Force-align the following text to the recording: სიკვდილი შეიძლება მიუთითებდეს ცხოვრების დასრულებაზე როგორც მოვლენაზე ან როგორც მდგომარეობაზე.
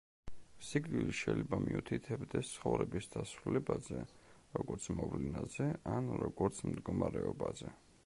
სიკვდილი 0.67 1.11
შეიძლება 1.19 1.59
მიუთითებდეს 1.65 2.55
ცხოვრების 2.55 3.11
დასრულებაზე 3.17 4.01
როგორც 4.61 4.91
მოვლენაზე 5.03 5.71
ან 5.97 6.13
როგორც 6.27 6.69
მდგომარეობაზე. 6.73 7.77